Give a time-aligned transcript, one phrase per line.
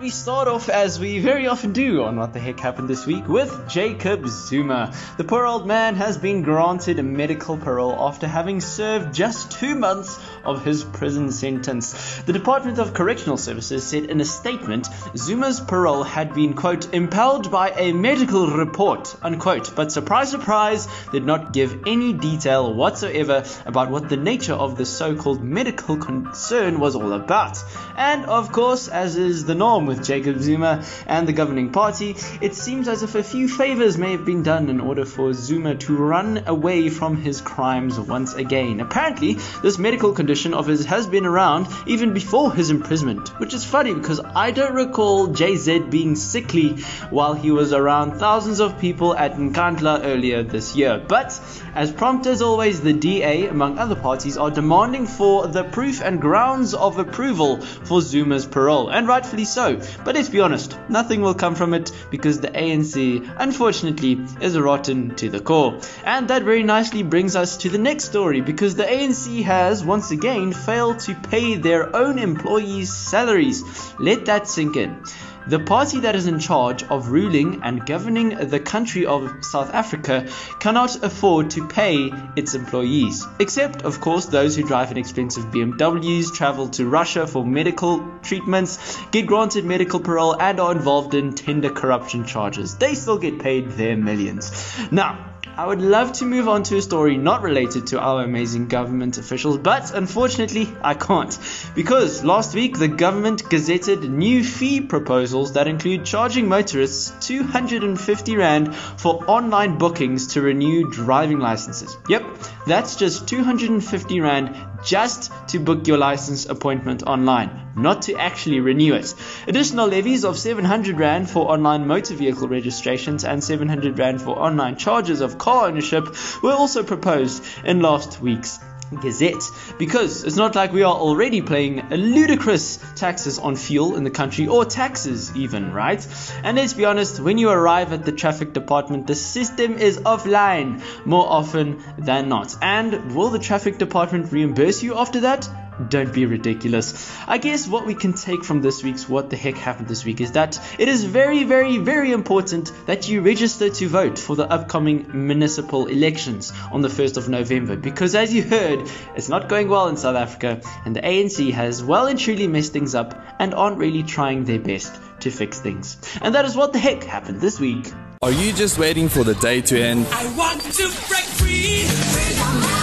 [0.00, 3.28] we start off as we very often do on What the Heck Happened This Week
[3.28, 4.92] with Jacob Zuma.
[5.18, 9.74] The poor old man has been granted a medical parole after having served just two
[9.74, 12.20] months of his prison sentence.
[12.22, 17.50] The Department of Correctional Services said in a statement Zuma's parole had been, quote, impelled
[17.50, 23.90] by a medical report, unquote, but surprise, surprise, did not give any detail whatsoever about
[23.90, 27.58] what the nature of the so called medical concern was all about.
[27.96, 32.54] And of course, as is the norm with Jacob Zuma and the governing party, it
[32.54, 35.96] seems as if a few favors may have been done in order for Zuma to
[35.96, 38.80] run away from his crimes once again.
[38.80, 43.64] Apparently, this medical condition of his has been around even before his imprisonment, which is
[43.64, 46.70] funny because I don't recall JZ being sickly
[47.10, 51.02] while he was around thousands of people at Nkandla earlier this year.
[51.06, 51.40] But
[51.74, 56.20] as prompt as always, the DA, among other parties, are demanding for the proof and
[56.20, 59.73] grounds of approval for Zuma's parole, and rightfully so.
[60.04, 65.14] But let's be honest, nothing will come from it because the ANC, unfortunately, is rotten
[65.16, 65.80] to the core.
[66.04, 70.10] And that very nicely brings us to the next story because the ANC has once
[70.10, 73.62] again failed to pay their own employees' salaries.
[73.98, 75.02] Let that sink in.
[75.46, 80.26] The party that is in charge of ruling and governing the country of South Africa
[80.58, 86.32] cannot afford to pay its employees, except, of course, those who drive an expensive BMWs,
[86.32, 91.68] travel to Russia for medical treatments, get granted medical parole, and are involved in tender
[91.68, 92.76] corruption charges.
[92.76, 94.50] They still get paid their millions.
[94.90, 98.66] Now, I would love to move on to a story not related to our amazing
[98.66, 101.38] government officials, but unfortunately I can't.
[101.76, 108.74] Because last week the government gazetted new fee proposals that include charging motorists 250 Rand
[108.74, 111.96] for online bookings to renew driving licenses.
[112.08, 112.24] Yep,
[112.66, 118.94] that's just 250 Rand just to book your license appointment online, not to actually renew
[118.94, 119.14] it.
[119.46, 124.76] Additional levies of 700 Rand for online motor vehicle registrations and 700 Rand for online
[124.76, 128.58] charges of car ownership were also proposed in last week's
[129.00, 134.10] Gazette because it's not like we are already paying ludicrous taxes on fuel in the
[134.10, 136.06] country or taxes even, right?
[136.42, 140.82] And let's be honest, when you arrive at the traffic department, the system is offline
[141.04, 142.56] more often than not.
[142.62, 145.48] And will the traffic department reimburse you after that?
[145.88, 147.12] Don't be ridiculous.
[147.26, 150.20] I guess what we can take from this week's What the Heck Happened This Week
[150.20, 154.48] is that it is very, very, very important that you register to vote for the
[154.48, 159.68] upcoming municipal elections on the 1st of November because, as you heard, it's not going
[159.68, 163.52] well in South Africa and the ANC has well and truly messed things up and
[163.52, 165.96] aren't really trying their best to fix things.
[166.22, 167.92] And that is what the heck happened this week.
[168.22, 170.06] Are you just waiting for the day to end?
[170.10, 172.73] I want to break free.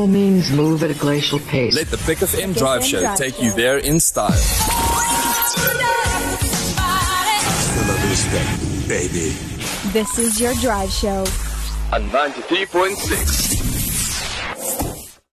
[0.00, 1.74] By all means, move at a glacial pace.
[1.74, 3.42] Let the PUKfm Drive Show Drive take Show.
[3.42, 4.30] you there in style.
[8.88, 9.36] Baby.
[9.92, 11.20] This is your drive show.
[11.92, 13.59] On 93.6